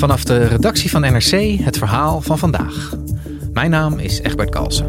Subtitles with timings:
[0.00, 2.92] Vanaf de redactie van NRC het verhaal van vandaag.
[3.52, 4.86] Mijn naam is Egbert Kalsen.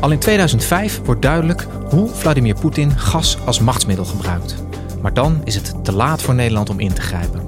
[0.00, 4.54] Al in 2005 wordt duidelijk hoe Vladimir Poetin gas als machtsmiddel gebruikt.
[5.02, 7.42] Maar dan is het te laat voor Nederland om in te grijpen.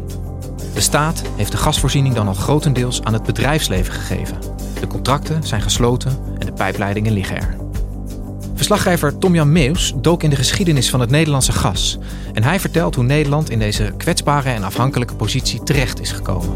[0.75, 4.39] De staat heeft de gasvoorziening dan al grotendeels aan het bedrijfsleven gegeven.
[4.81, 6.19] De contracten zijn gesloten
[6.59, 7.57] pijpleidingen liggen er.
[8.55, 11.99] Verslaggever Tom-Jan Meus dook in de geschiedenis van het Nederlandse gas.
[12.33, 16.55] En hij vertelt hoe Nederland in deze kwetsbare en afhankelijke positie terecht is gekomen.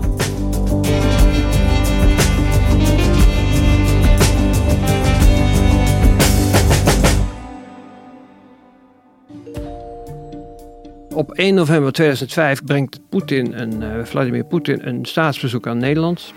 [11.14, 16.32] Op 1 november 2005 brengt Poetin een, uh, Vladimir Poetin een staatsbezoek aan Nederland.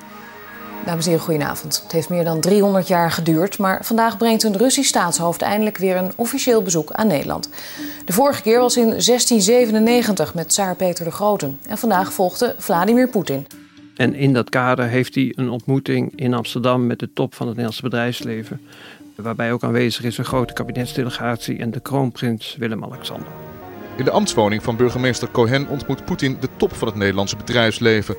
[0.85, 1.79] Dames en heren, goedenavond.
[1.83, 5.97] Het heeft meer dan 300 jaar geduurd, maar vandaag brengt een Russisch staatshoofd eindelijk weer
[5.97, 7.49] een officieel bezoek aan Nederland.
[8.05, 13.07] De vorige keer was in 1697 met tsaar Peter de Grote en vandaag volgde Vladimir
[13.07, 13.47] Poetin.
[13.95, 17.55] En in dat kader heeft hij een ontmoeting in Amsterdam met de top van het
[17.55, 18.61] Nederlandse bedrijfsleven,
[19.15, 23.27] waarbij ook aanwezig is een grote kabinetsdelegatie en de kroonprins Willem-Alexander.
[23.97, 28.15] In de ambtswoning van burgemeester Cohen ontmoet Poetin de top van het Nederlandse bedrijfsleven.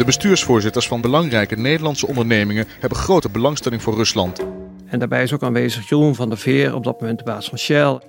[0.00, 4.44] De bestuursvoorzitters van belangrijke Nederlandse ondernemingen hebben grote belangstelling voor Rusland.
[4.86, 7.58] En daarbij is ook aanwezig Jeroen van der Veer, op dat moment de baas van
[7.58, 8.00] Shell.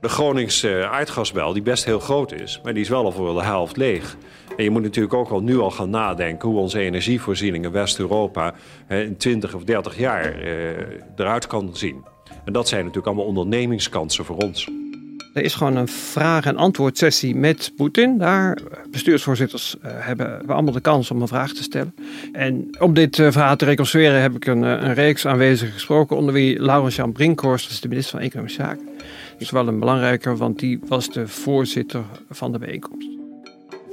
[0.00, 3.42] De Groningse aardgasbel, die best heel groot is, maar die is wel al voor de
[3.42, 4.16] helft leeg.
[4.56, 8.54] En je moet natuurlijk ook al nu al gaan nadenken hoe onze energievoorziening in West-Europa
[8.88, 10.52] in 20 of 30 jaar eh,
[11.16, 12.04] eruit kan zien.
[12.44, 14.68] En dat zijn natuurlijk allemaal ondernemingskansen voor ons.
[15.32, 18.18] Er is gewoon een vraag- en antwoord sessie met Poetin.
[18.18, 18.58] Daar
[18.90, 21.94] bestuursvoorzitters uh, hebben we allemaal de kans om een vraag te stellen.
[22.32, 26.16] En om dit uh, verhaal te reconstrueren heb ik een, een reeks aanwezigen gesproken.
[26.16, 28.84] Onder wie Laurens-Jan Brinkhorst, dat is de minister van Economische Zaken.
[29.32, 33.08] Dat is wel een belangrijker, want die was de voorzitter van de bijeenkomst.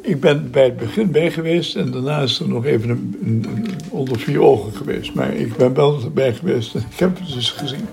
[0.02, 2.90] Ik ben bij het begin bij geweest en daarna is er nog even
[3.22, 3.46] een,
[3.90, 5.14] onder vier ogen geweest.
[5.14, 7.88] Maar ik ben wel erbij geweest en ik heb het dus gezien.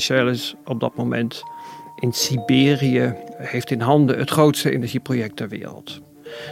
[0.00, 1.42] Shell is op dat moment
[2.00, 6.00] in Siberië heeft in handen het grootste energieproject ter wereld.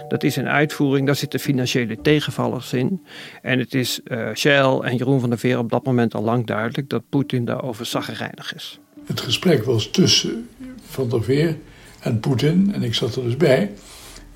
[0.09, 3.03] Dat is een uitvoering, daar zitten financiële tegenvallers in.
[3.43, 6.47] En het is uh, Shell en Jeroen van der Veer op dat moment al lang
[6.47, 8.79] duidelijk dat Poetin daarover zaggerijnig is.
[9.07, 10.49] Het gesprek was tussen
[10.87, 11.57] Van der Veer
[12.01, 13.71] en Poetin en ik zat er dus bij.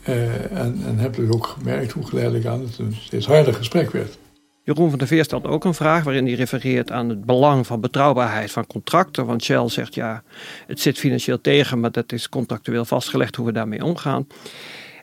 [0.08, 3.90] Uh, en, en heb dus ook gemerkt hoe geleidelijk aan het een steeds harder gesprek
[3.90, 4.18] werd.
[4.66, 7.80] Jeroen van der Veer stelt ook een vraag waarin hij refereert aan het belang van
[7.80, 9.26] betrouwbaarheid van contracten.
[9.26, 10.22] Want Shell zegt ja,
[10.66, 14.26] het zit financieel tegen, maar dat is contractueel vastgelegd hoe we daarmee omgaan.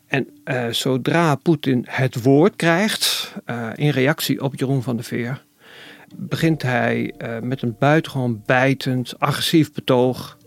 [0.08, 5.44] En uh, zodra Poetin het woord krijgt, uh, in reactie op Jeroen van der Veer,
[6.16, 10.38] begint hij uh, met een buitengewoon bijtend, agressief betoog.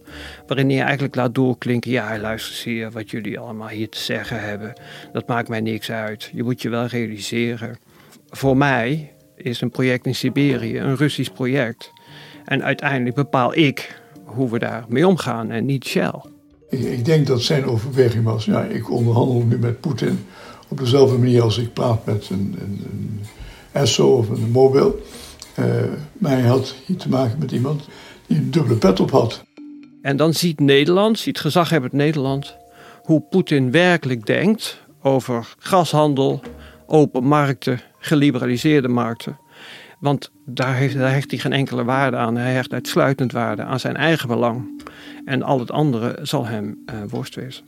[0.46, 4.72] Waarin hij eigenlijk laat doorklinken: ja, luister hier, wat jullie allemaal hier te zeggen hebben.
[5.12, 6.30] Dat maakt mij niks uit.
[6.32, 7.78] Je moet je wel realiseren
[8.36, 11.92] voor mij is een project in Siberië een Russisch project.
[12.44, 16.20] En uiteindelijk bepaal ik hoe we daarmee omgaan en niet Shell.
[16.68, 20.18] Ik, ik denk dat zijn overweging was, ja, ik onderhandel nu met Poetin
[20.68, 23.20] op dezelfde manier als ik praat met een, een, een
[23.72, 25.00] Esso of een Mobil.
[25.58, 25.66] Uh,
[26.12, 27.88] maar hij had hier te maken met iemand
[28.26, 29.44] die een dubbele pet op had.
[30.02, 32.56] En dan ziet Nederland, ziet gezaghebbend Nederland,
[33.02, 36.40] hoe Poetin werkelijk denkt over gashandel,
[36.86, 39.38] open markten, geliberaliseerde markten.
[39.98, 42.36] Want daar, heeft, hecht hij geen enkele waarde aan.
[42.36, 44.82] Hij hecht uitsluitend waarde aan zijn eigen belang.
[45.24, 47.64] En al het andere zal hem uh, worst wezen.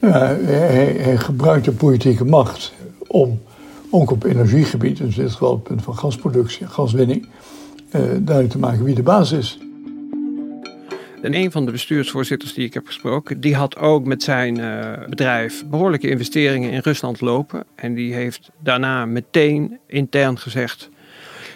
[0.00, 2.72] Ja, hij, gebruikt de politieke macht
[3.06, 3.40] om
[3.90, 8.58] ook op energiegebied, dus in dit geval het punt van gasproductie gaswinning, uh, duidelijk te
[8.58, 9.58] maken wie de baas is.
[11.24, 14.92] En een van de bestuursvoorzitters die ik heb gesproken, die had ook met zijn uh,
[15.08, 17.64] bedrijf behoorlijke investeringen in Rusland lopen.
[17.74, 20.90] En die heeft daarna meteen intern gezegd: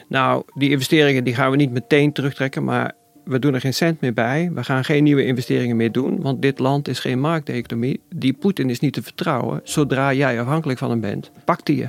[0.08, 2.92] Nou, die investeringen die gaan we niet meteen terugtrekken, maar
[3.24, 4.50] we doen er geen cent meer bij.
[4.54, 8.00] We gaan geen nieuwe investeringen meer doen, want dit land is geen markteconomie.
[8.14, 9.60] Die Poetin is niet te vertrouwen.
[9.64, 11.88] Zodra jij afhankelijk van hem bent, pakt hij je.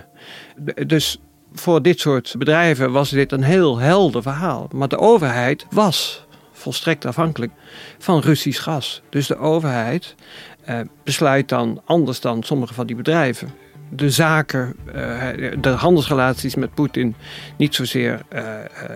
[0.85, 1.19] Dus
[1.53, 4.69] voor dit soort bedrijven was dit een heel helder verhaal.
[4.73, 6.27] Maar de overheid was
[6.59, 7.51] volstrekt afhankelijk
[7.97, 9.01] van Russisch gas.
[9.09, 10.15] Dus de overheid
[10.63, 13.49] eh, besluit dan anders dan sommige van die bedrijven.
[13.89, 15.27] De zaken, eh,
[15.61, 17.15] de handelsrelaties met Poetin
[17.57, 18.43] niet zozeer eh,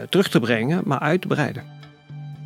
[0.09, 1.63] terug te brengen, maar uit te breiden.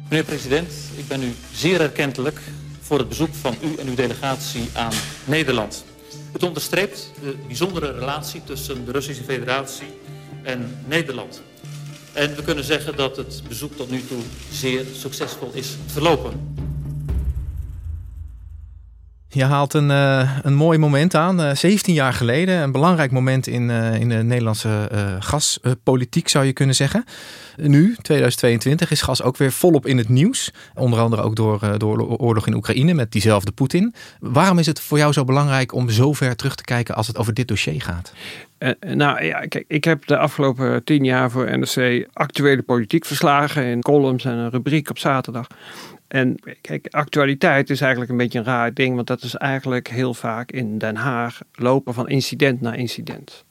[0.10, 2.40] Meneer president, ik ben u zeer erkentelijk
[2.82, 4.94] voor het bezoek van u en uw delegatie aan
[5.26, 5.86] Nederland.
[6.32, 9.88] Het onderstreept de bijzondere relatie tussen de Russische Federatie
[10.44, 11.42] en Nederland.
[12.18, 14.22] En we kunnen zeggen dat het bezoek tot nu toe
[14.52, 16.56] zeer succesvol is verlopen.
[19.30, 21.42] Je haalt een, uh, een mooi moment aan.
[21.42, 24.90] Uh, 17 jaar geleden, een belangrijk moment in, uh, in de Nederlandse
[25.20, 27.04] gaspolitiek zou je kunnen zeggen.
[27.56, 30.54] Nu, 2022, is gas ook weer volop in het nieuws.
[30.76, 33.94] Onder andere ook door, door oorlog in Oekraïne met diezelfde Poetin.
[34.20, 37.18] Waarom is het voor jou zo belangrijk om zo ver terug te kijken als het
[37.18, 38.14] over dit dossier gaat?
[38.80, 43.82] nou ja, kijk, ik heb de afgelopen tien jaar voor NRC actuele politiek verslagen in
[43.82, 45.48] columns en een rubriek op zaterdag.
[46.08, 50.14] En kijk, actualiteit is eigenlijk een beetje een raar ding, want dat is eigenlijk heel
[50.14, 53.46] vaak in Den Haag lopen van incident naar incident.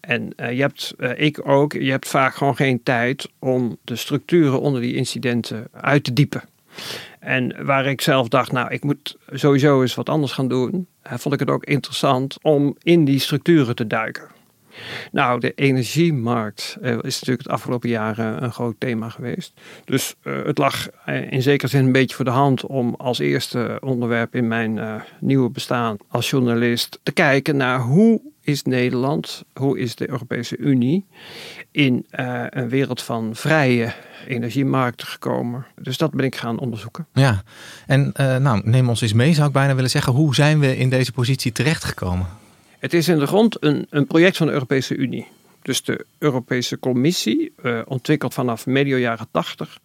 [0.00, 3.96] En uh, je hebt, uh, ik ook, je hebt vaak gewoon geen tijd om de
[3.96, 6.42] structuren onder die incidenten uit te diepen.
[7.20, 11.12] En waar ik zelf dacht, nou, ik moet sowieso eens wat anders gaan doen, uh,
[11.16, 14.28] vond ik het ook interessant om in die structuren te duiken.
[15.12, 19.52] Nou, de energiemarkt uh, is natuurlijk het afgelopen jaren een groot thema geweest.
[19.84, 23.18] Dus uh, het lag uh, in zekere zin een beetje voor de hand om als
[23.18, 29.78] eerste onderwerp in mijn nieuwe bestaan als journalist te kijken naar hoe is Nederland, hoe
[29.78, 31.06] is de Europese Unie
[31.70, 32.06] in
[32.50, 33.92] een wereld van vrije
[34.26, 35.66] energiemarkten gekomen.
[35.80, 37.06] Dus dat ben ik gaan onderzoeken.
[37.12, 37.42] Ja,
[37.86, 40.12] en nou, neem ons eens mee, zou ik bijna willen zeggen.
[40.12, 42.26] Hoe zijn we in deze positie terechtgekomen?
[42.84, 45.26] Het is in de grond een, een project van de Europese Unie.
[45.62, 49.78] Dus de Europese Commissie uh, ontwikkelt vanaf medio jaren 80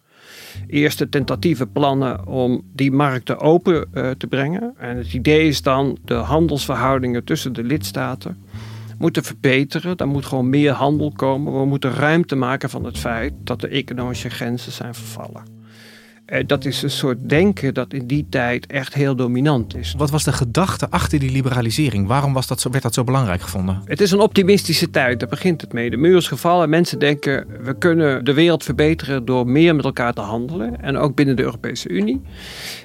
[0.66, 4.74] eerste tentatieve plannen om die markten open uh, te brengen.
[4.78, 8.44] En het idee is dan de handelsverhoudingen tussen de lidstaten
[8.98, 9.96] moeten verbeteren.
[9.96, 11.58] Er moet gewoon meer handel komen.
[11.58, 15.59] We moeten ruimte maken van het feit dat de economische grenzen zijn vervallen.
[16.30, 19.94] Eh, dat is een soort denken dat in die tijd echt heel dominant is.
[19.96, 22.06] Wat was de gedachte achter die liberalisering?
[22.06, 23.82] Waarom was dat zo, werd dat zo belangrijk gevonden?
[23.84, 25.90] Het is een optimistische tijd, daar begint het mee.
[25.90, 26.68] De muur is gevallen.
[26.68, 30.82] Mensen denken we kunnen de wereld verbeteren door meer met elkaar te handelen.
[30.82, 32.20] En ook binnen de Europese Unie.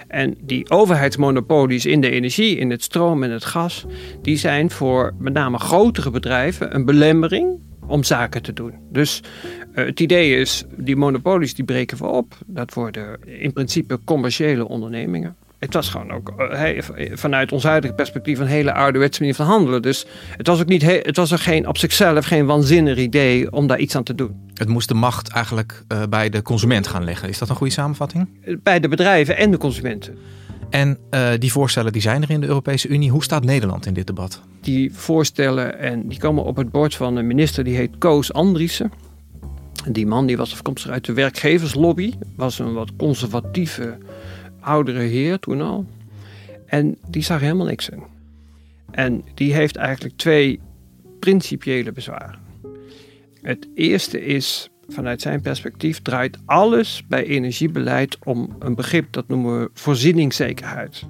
[0.08, 3.86] En die overheidsmonopolies in de energie, in het stroom en het gas,
[4.22, 8.74] die zijn voor met name grotere bedrijven een belemmering om zaken te doen.
[8.92, 9.22] Dus
[9.76, 12.38] uh, het idee is, die monopolies die breken we op.
[12.46, 15.36] Dat worden in principe commerciële ondernemingen.
[15.60, 16.82] Het was gewoon ook uh,
[17.14, 19.82] vanuit ons huidige perspectief een hele ouderwetse manier van handelen.
[19.82, 20.06] Dus
[20.38, 23.80] het was ook niet, het was er geen op zichzelf geen waanzinnig idee om daar
[23.80, 24.36] iets aan te doen.
[24.54, 27.30] Het moest de macht eigenlijk uh, bij de consument gaan leggen.
[27.30, 28.28] Is dat een goede samenvatting?
[28.64, 30.18] Bij de bedrijven en de consumenten.
[30.70, 33.12] En uh, die voorstellen die zijn er in de Europese Unie.
[33.12, 34.42] Hoe staat Nederland in dit debat?
[34.62, 38.92] Die voorstellen en die komen op het bord van een minister die heet Koos Andriessen.
[39.90, 42.14] Die man die was afkomstig uit de werkgeverslobby.
[42.36, 43.98] Was een wat conservatieve
[44.60, 45.86] oudere heer toen al.
[46.66, 48.04] En die zag helemaal niks in.
[48.92, 50.60] En die heeft eigenlijk twee
[51.20, 52.40] principiële bezwaren.
[53.42, 59.60] Het eerste is vanuit zijn perspectief draait alles bij energiebeleid om een begrip dat noemen
[59.60, 61.04] we voorzieningszekerheid.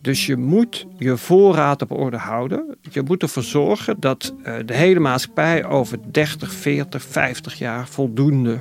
[0.00, 2.76] Dus je moet je voorraad op orde houden.
[2.90, 8.60] Je moet ervoor zorgen dat uh, de hele maatschappij over 30, 40, 50 jaar voldoende,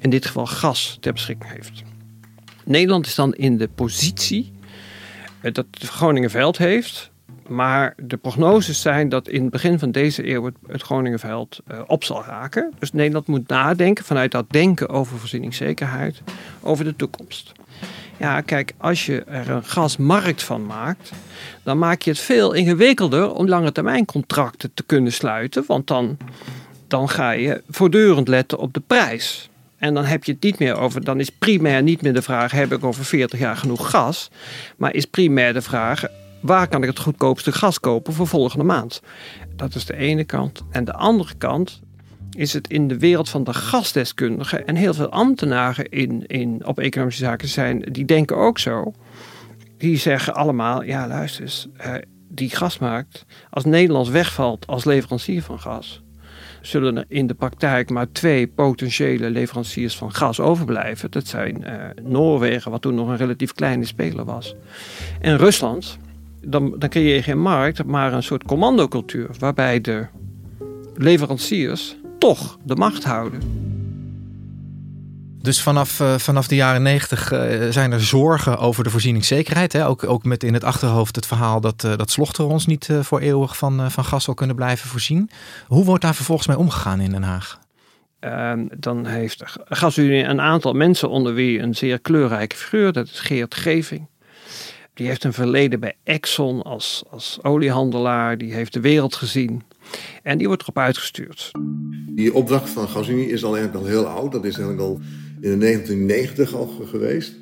[0.00, 1.82] in dit geval gas, ter beschikking heeft.
[2.64, 4.52] Nederland is dan in de positie
[5.42, 7.12] uh, dat Groningen veld heeft
[7.48, 12.04] maar de prognoses zijn dat in het begin van deze eeuw het, Groningenveld uh, op
[12.04, 12.72] zal raken.
[12.78, 16.22] Dus Nederland moet nadenken vanuit dat denken over voorzieningszekerheid,
[16.60, 17.52] over de toekomst.
[18.16, 21.12] Ja, kijk, als je er een gasmarkt van maakt,
[21.62, 25.64] dan maak je het veel ingewikkelder om lange termijn contracten te kunnen sluiten.
[25.66, 26.16] Want dan,
[26.88, 29.48] dan ga je voortdurend letten op de prijs.
[29.78, 32.52] En dan heb je het niet meer over, dan is primair niet meer de vraag:
[32.52, 34.30] heb ik over 40 jaar genoeg gas?
[34.76, 36.04] Maar is primair de vraag:
[36.44, 39.02] waar kan ik het goedkoopste gas kopen voor volgende maand?
[39.56, 40.62] Dat is de ene kant.
[40.70, 41.80] En de andere kant
[42.30, 46.78] is het in de wereld van de gasdeskundigen en heel veel ambtenaren in, in, op
[46.78, 48.92] economische zaken zijn, die denken ook zo.
[49.78, 51.94] Die zeggen allemaal, ja luister eens, uh,
[52.28, 56.02] die gasmarkt, als Nederland wegvalt als leverancier van gas,
[56.60, 61.10] zullen er in de praktijk maar twee potentiële leveranciers van gas overblijven.
[61.10, 61.72] Dat zijn uh,
[62.02, 64.54] Noorwegen, wat toen nog een relatief kleine speler was,
[65.20, 65.98] en Rusland
[66.46, 69.30] dan, dan creëer je geen markt, maar een soort commandocultuur.
[69.38, 70.06] Waarbij de
[70.96, 73.40] leveranciers toch de macht houden.
[75.40, 79.72] Dus vanaf, uh, vanaf de jaren negentig uh, zijn er zorgen over de voorzieningszekerheid.
[79.72, 79.86] Hè?
[79.86, 83.56] Ook, ook met in het achterhoofd het verhaal dat, uh, dat ons niet voor eeuwig
[83.56, 85.30] van, van gas zal kunnen blijven voorzien.
[85.66, 87.58] Hoe wordt daar vervolgens mee omgegaan in Den Haag?
[88.20, 92.92] Ehm, dan heeft GasUnie een aantal mensen onder wie een zeer kleurrijke figuur.
[92.92, 94.08] Dat is Geert Geving.
[94.94, 98.38] Die heeft een verleden bij Exxon als, als oliehandelaar.
[98.38, 99.62] Die heeft de wereld gezien.
[100.22, 101.50] En die wordt erop uitgestuurd.
[102.10, 104.32] Die opdracht van GasUnie is al eigenlijk al heel oud.
[104.32, 105.00] Dat is eigenlijk al
[105.40, 107.34] in 1990 al geweest.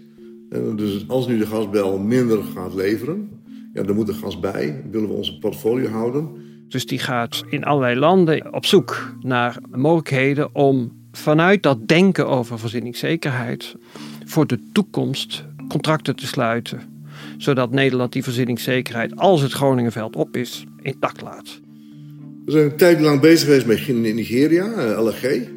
[0.77, 3.31] dus als nu de gasbel minder gaat leveren,
[3.75, 4.83] ja, dan moet er gas bij.
[4.91, 6.31] Willen we onze portfolio houden.
[6.69, 12.59] Dus die gaat in allerlei landen op zoek naar mogelijkheden om vanuit dat denken over
[12.59, 13.77] voorzieningszekerheid
[14.25, 16.92] voor de toekomst contracten te sluiten.
[17.43, 21.61] Zodat Nederland die voorzieningszekerheid, als het Groningenveld op is, intact laat.
[22.45, 25.49] We zijn een tijd lang bezig geweest met Nigeria, eh, LNG.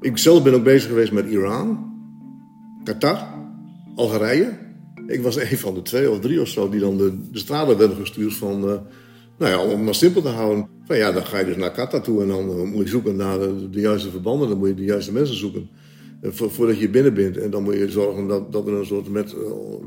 [0.00, 1.92] Ik zelf ben ook bezig geweest met Iran,
[2.84, 3.26] Qatar,
[3.94, 4.58] Algerije.
[5.06, 7.78] Ik was een van de twee of drie of zo die dan de, de straten
[7.78, 8.64] werden gestuurd van...
[8.64, 8.74] Uh,
[9.38, 10.68] nou ja, om het maar simpel te houden.
[10.84, 13.16] Van ja, dan ga je dus naar Qatar toe en dan uh, moet je zoeken
[13.16, 14.48] naar de, de, juiste verbanden.
[14.48, 15.68] Dan moet je de juiste mensen zoeken.
[16.22, 17.36] Uh, voordat je binnen bent.
[17.36, 19.36] En dan moet je zorgen dat, dat er een soort met,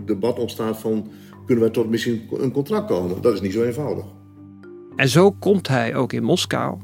[0.05, 1.11] debat ontstaat van...
[1.45, 3.21] kunnen wij tot misschien een contract komen?
[3.21, 4.05] Dat is niet zo eenvoudig.
[4.95, 6.77] En zo komt hij ook in Moskou.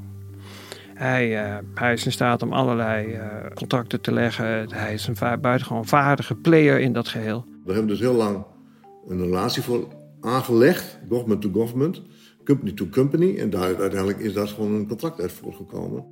[0.93, 3.21] Hij, uh, hij is in staat om allerlei uh,
[3.53, 4.71] contracten te leggen.
[4.73, 7.45] Hij is een buitengewoon vaardige player in dat geheel.
[7.65, 8.45] We hebben dus heel lang
[9.07, 9.87] een relatie voor
[10.21, 12.01] aangelegd, government to government,
[12.43, 13.37] company to company.
[13.37, 16.05] En daar, uiteindelijk is daar gewoon een contract uit voortgekomen.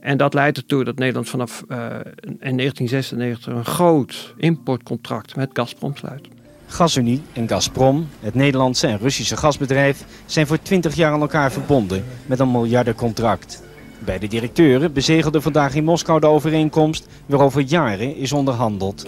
[0.00, 1.76] En dat leidt ertoe dat Nederland vanaf uh,
[2.20, 6.28] in 1996 een groot importcontract met Gazprom sluit.
[6.66, 12.04] GasUnie en Gazprom, het Nederlandse en Russische gasbedrijf, zijn voor 20 jaar aan elkaar verbonden
[12.26, 13.62] met een miljardencontract.
[13.98, 19.06] Beide directeuren bezegelden vandaag in Moskou de overeenkomst waarover jaren is onderhandeld.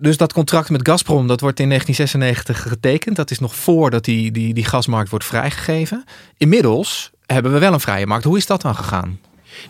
[0.00, 3.16] Dus dat contract met Gazprom, dat wordt in 1996 getekend.
[3.16, 6.04] Dat is nog voordat die, die, die gasmarkt wordt vrijgegeven.
[6.36, 8.24] Inmiddels hebben we wel een vrije markt.
[8.24, 9.18] Hoe is dat dan gegaan?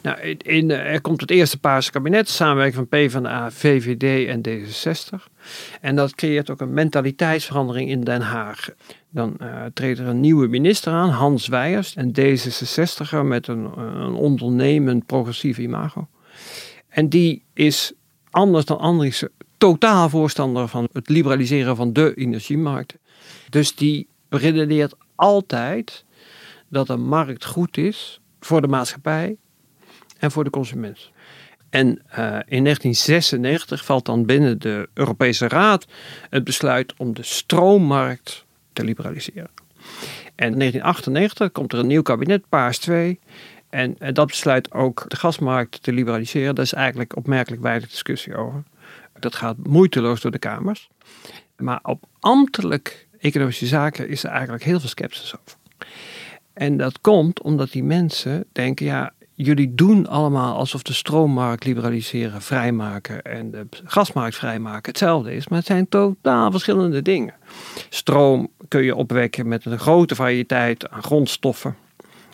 [0.02, 5.32] Nou, in, er komt het eerste Paarse kabinet, samenwerking van PvdA, VVD en D66.
[5.80, 8.68] En dat creëert ook een mentaliteitsverandering in Den Haag.
[9.10, 14.14] Dan uh, treedt er een nieuwe minister aan, Hans Weijers, een D66er met een, een
[14.14, 16.08] ondernemend progressief imago.
[16.88, 17.92] En die is
[18.30, 19.24] anders dan Andries
[19.60, 22.98] totaal voorstander van het liberaliseren van de energiemarkten.
[23.48, 26.04] Dus die redeneert altijd
[26.68, 29.36] dat een markt goed is voor de maatschappij
[30.18, 31.10] en voor de consument.
[31.70, 35.86] En uh, in 1996 valt dan binnen de Europese Raad
[36.30, 39.50] het besluit om de stroommarkt te liberaliseren.
[40.34, 43.18] En in 1998 komt er een nieuw kabinet, Paars 2.
[43.70, 46.54] En, en dat besluit ook de gasmarkt te liberaliseren.
[46.54, 48.62] Daar is eigenlijk opmerkelijk weinig discussie over.
[49.22, 50.88] Dat gaat moeiteloos door de Kamers.
[51.56, 55.58] Maar op ambtelijk economische zaken is er eigenlijk heel veel sceptisch over.
[56.52, 62.42] En dat komt omdat die mensen denken, ja, jullie doen allemaal alsof de stroommarkt liberaliseren,
[62.42, 65.48] vrijmaken en de gasmarkt vrijmaken hetzelfde is.
[65.48, 67.34] Maar het zijn totaal verschillende dingen.
[67.88, 71.76] Stroom kun je opwekken met een grote variëteit aan grondstoffen.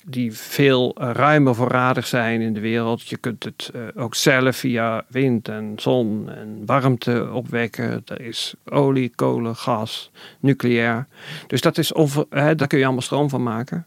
[0.08, 3.08] Die veel ruimer voorradig zijn in de wereld.
[3.08, 8.02] Je kunt het eh, ook zelf via wind en zon en warmte opwekken.
[8.04, 10.10] Er is olie, kolen, gas,
[10.40, 11.06] nucleair.
[11.46, 11.92] Dus dat is
[12.30, 13.86] hè, daar kun je allemaal stroom van maken.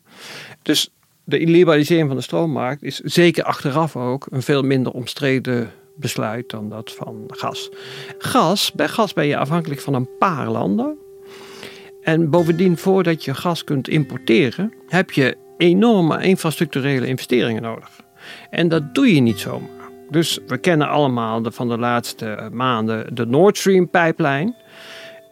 [0.62, 0.92] Dus
[1.24, 6.70] de liberalisering van de stroommarkt is zeker achteraf ook een veel minder omstreden besluit dan
[6.70, 7.70] dat van gas.
[8.18, 10.98] Gas, bij gas ben je afhankelijk van een paar landen.
[12.02, 17.90] En bovendien, voordat je gas kunt importeren, heb je enorme infrastructurele investeringen nodig.
[18.50, 19.70] En dat doe je niet zomaar.
[20.10, 24.56] Dus we kennen allemaal de, van de laatste maanden de Nord Stream pijplijn.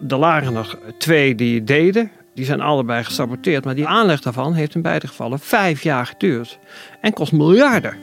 [0.07, 2.11] Er lagen nog twee die deden.
[2.33, 3.65] Die zijn allebei gesaboteerd.
[3.65, 6.59] Maar die aanleg daarvan heeft in beide gevallen vijf jaar geduurd.
[7.01, 7.95] En kost miljarden.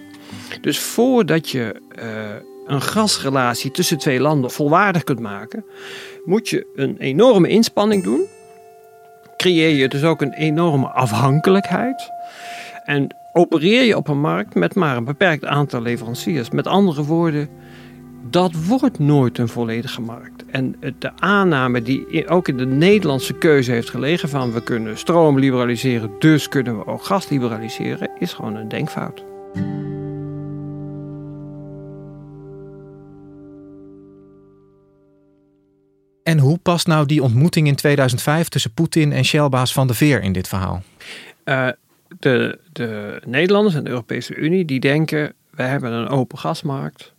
[0.60, 2.04] Dus voordat je uh,
[2.66, 5.64] een gasrelatie tussen twee landen volwaardig kunt maken,
[6.24, 8.26] moet je een enorme inspanning doen.
[9.44, 12.10] Creëer je dus ook een enorme afhankelijkheid.
[12.84, 16.50] En opereer je op een markt met maar een beperkt aantal leveranciers.
[16.50, 17.48] Met andere woorden,
[18.30, 20.44] dat wordt nooit een volledige markt.
[20.50, 25.38] En de aanname die ook in de Nederlandse keuze heeft gelegen van we kunnen stroom
[25.38, 29.33] liberaliseren, dus kunnen we ook gas liberaliseren, is gewoon een denkfout.
[36.34, 40.22] En hoe past nou die ontmoeting in 2005 tussen Poetin en Shellbaas Van de Veer
[40.22, 40.82] in dit verhaal?
[41.44, 41.68] Uh,
[42.18, 47.12] de, de Nederlanders en de Europese Unie die denken, wij hebben een open gasmarkt.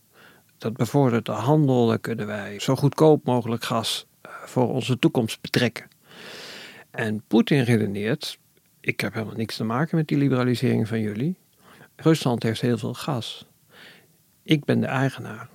[0.58, 5.40] Dat bevordert de handel, dan kunnen wij zo goedkoop mogelijk gas eh, voor onze toekomst
[5.40, 5.88] betrekken.
[6.90, 8.38] En Poetin redeneert,
[8.80, 11.36] ik heb helemaal niks te maken met die liberalisering van jullie.
[11.96, 13.46] Rusland heeft heel veel gas.
[14.42, 15.48] Ik ben de eigenaar.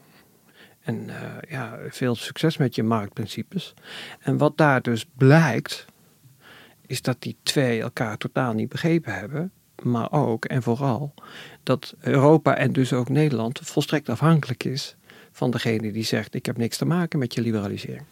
[0.82, 1.16] En uh,
[1.50, 3.74] ja, veel succes met je marktprincipes.
[4.20, 5.86] En wat daar dus blijkt,
[6.86, 9.52] is dat die twee elkaar totaal niet begrepen hebben.
[9.82, 11.14] Maar ook en vooral
[11.64, 14.96] dat Europa en dus ook Nederland volstrekt afhankelijk is
[15.32, 18.04] van degene die zegt: Ik heb niks te maken met je liberalisering.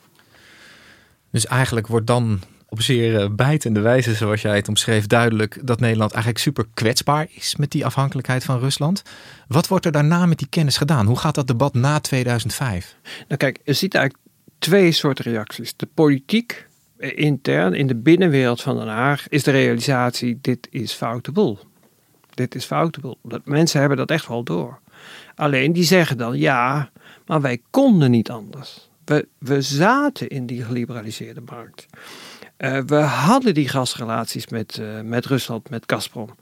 [1.31, 5.79] Dus eigenlijk wordt dan op zeer eh, bijtende wijze, zoals jij het omschreef, duidelijk dat
[5.79, 9.03] Nederland eigenlijk super kwetsbaar is met die afhankelijkheid van Rusland.
[9.47, 11.05] Wat wordt er daarna met die kennis gedaan?
[11.05, 12.95] Hoe gaat dat debat na 2005?
[13.03, 14.25] Nou kijk, je ziet eigenlijk
[14.59, 15.75] twee soorten reacties.
[15.75, 20.93] De politiek eh, intern in de binnenwereld van Den Haag is de realisatie: dit is
[20.93, 21.57] foute.
[22.33, 23.17] Dit is foute.
[23.23, 24.79] Dat, mensen hebben dat echt wel door.
[25.35, 26.89] Alleen die zeggen dan ja,
[27.25, 28.89] maar wij konden niet anders.
[29.05, 31.85] We, we zaten in die geliberaliseerde markt.
[32.59, 36.35] Uh, we hadden die gasrelaties met, uh, met Rusland, met Gazprom.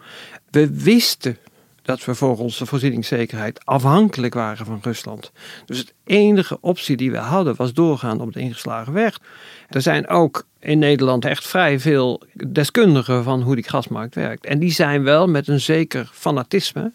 [0.52, 1.38] We wisten
[1.82, 5.32] dat we voor onze voorzieningszekerheid afhankelijk waren van Rusland.
[5.66, 9.20] Dus de enige optie die we hadden was doorgaan op de ingeslagen weg.
[9.70, 14.46] Er zijn ook in Nederland echt vrij veel deskundigen van hoe die gasmarkt werkt.
[14.46, 16.92] En die zijn wel met een zeker fanatisme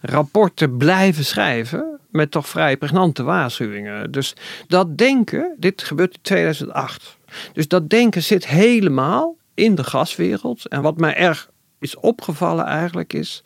[0.00, 4.10] rapporten blijven schrijven met toch vrij pregnante waarschuwingen.
[4.10, 4.34] Dus
[4.66, 7.17] dat denken, dit gebeurt in 2008.
[7.52, 10.68] Dus dat denken zit helemaal in de gaswereld.
[10.68, 13.42] En wat mij erg is opgevallen eigenlijk is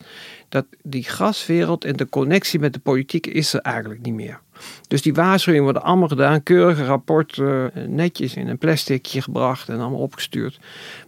[0.49, 4.41] dat die gaswereld en de connectie met de politiek is er eigenlijk niet meer.
[4.87, 9.99] Dus die waarschuwingen worden allemaal gedaan, keurige rapporten, netjes in een plasticje gebracht en allemaal
[9.99, 10.59] opgestuurd.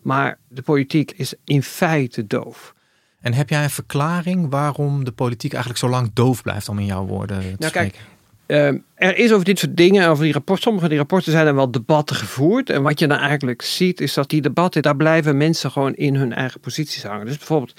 [0.01, 2.73] Maar de politiek is in feite doof.
[3.21, 6.85] En heb jij een verklaring waarom de politiek eigenlijk zo lang doof blijft, om in
[6.85, 7.91] jouw woorden te nou, spreken?
[7.91, 8.14] Kijk,
[8.45, 11.55] Ehm, er is over dit soort dingen, over die rapporten, sommige die rapporten zijn er
[11.55, 12.69] wel debatten gevoerd.
[12.69, 16.15] En wat je dan eigenlijk ziet, is dat die debatten, daar blijven mensen gewoon in
[16.15, 17.25] hun eigen posities hangen.
[17.25, 17.73] Dus bijvoorbeeld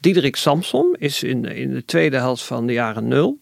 [0.00, 3.38] Diederik Samson is in, in de tweede helft van de jaren nul,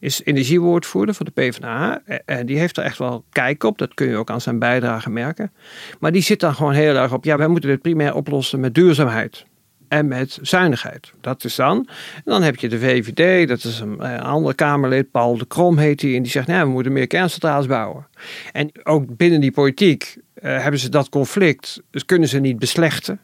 [0.00, 2.02] is energiewoordvoerder voor de PvdA.
[2.24, 5.10] En die heeft er echt wel kijk op, dat kun je ook aan zijn bijdrage
[5.10, 5.52] merken.
[6.00, 8.74] Maar die zit dan gewoon heel erg op, ja, wij moeten dit primair oplossen met
[8.74, 9.46] duurzaamheid
[9.88, 11.12] en met zuinigheid.
[11.20, 11.88] Dat is dan.
[12.14, 15.78] En dan heb je de VVD, dat is een, een andere Kamerlid, Paul de Krom
[15.78, 18.06] heet hij, en die zegt, nou, we moeten meer kerncentrales bouwen.
[18.52, 23.20] En ook binnen die politiek uh, hebben ze dat conflict, dus kunnen ze niet beslechten.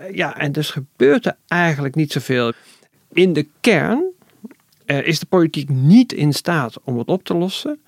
[0.00, 2.52] Uh, ja, en dus gebeurt er eigenlijk niet zoveel.
[3.12, 4.04] In de kern
[4.86, 7.80] is de politiek niet in staat om het op te lossen.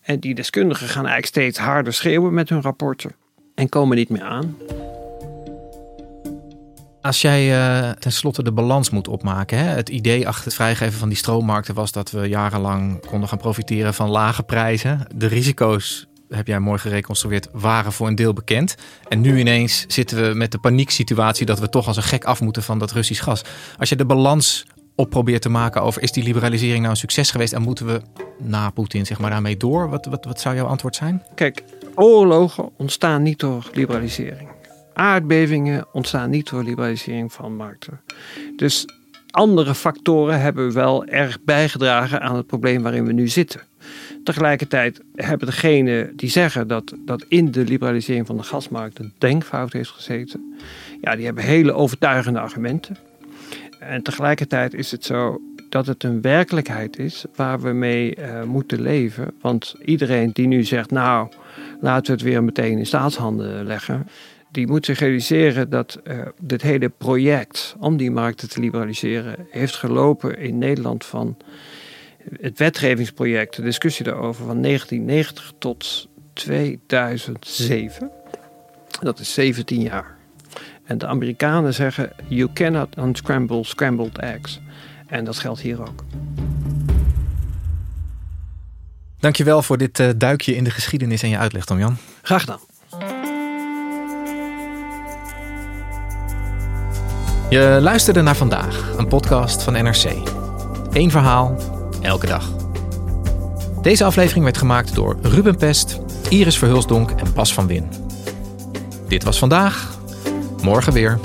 [0.00, 3.14] En die deskundigen gaan eigenlijk steeds harder schreeuwen met hun rapporten
[3.54, 4.56] en komen niet meer aan.
[7.06, 9.58] Als jij uh, tenslotte de balans moet opmaken.
[9.58, 9.64] Hè?
[9.64, 13.94] Het idee achter het vrijgeven van die stroommarkten was dat we jarenlang konden gaan profiteren
[13.94, 15.06] van lage prijzen.
[15.14, 18.74] De risico's, heb jij mooi gereconstrueerd, waren voor een deel bekend.
[19.08, 22.40] En nu ineens zitten we met de panieksituatie dat we toch als een gek af
[22.40, 23.42] moeten van dat Russisch gas.
[23.78, 27.30] Als je de balans op probeert te maken over is die liberalisering nou een succes
[27.30, 28.00] geweest en moeten we
[28.38, 29.90] na Poetin zeg maar daarmee door?
[29.90, 31.22] Wat, wat, wat zou jouw antwoord zijn?
[31.34, 31.62] Kijk,
[31.94, 34.55] oorlogen ontstaan niet door liberalisering
[34.96, 38.00] aardbevingen ontstaan niet door liberalisering van markten.
[38.56, 38.84] Dus
[39.30, 43.60] andere factoren hebben wel erg bijgedragen aan het probleem waarin we nu zitten.
[44.24, 49.72] Tegelijkertijd hebben degenen die zeggen dat, dat in de liberalisering van de gasmarkt een denkfout
[49.72, 50.54] heeft gezeten,
[51.00, 52.96] ja, die hebben hele overtuigende argumenten.
[53.80, 58.80] En tegelijkertijd is het zo dat het een werkelijkheid is waar we mee uh, moeten
[58.80, 59.32] leven.
[59.40, 61.28] Want iedereen die nu zegt, nou,
[61.80, 64.06] laten we het weer meteen in staatshanden leggen
[64.56, 69.74] die moet zich realiseren dat uh, dit hele project om die markten te liberaliseren heeft
[69.74, 71.36] gelopen in Nederland van
[72.40, 78.10] het wetgevingsproject, de discussie daarover van 1990 tot 2007.
[79.00, 80.16] Dat is 17 jaar.
[80.84, 84.60] En de Amerikanen zeggen: You cannot unscramble scrambled eggs.
[85.06, 86.04] En dat geldt hier ook.
[89.18, 91.96] Dankjewel voor dit uh, duikje in de geschiedenis en je uitleg, Tom Jan.
[92.22, 92.60] Graag gedaan.
[97.50, 100.04] Je luisterde naar vandaag, een podcast van NRC.
[100.92, 101.56] Eén verhaal,
[102.00, 102.50] elke dag.
[103.82, 107.88] Deze aflevering werd gemaakt door Ruben Pest, Iris Verhulsdonk en Bas van Win.
[109.08, 109.98] Dit was vandaag,
[110.62, 111.18] morgen weer.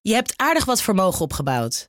[0.00, 1.88] Je hebt aardig wat vermogen opgebouwd.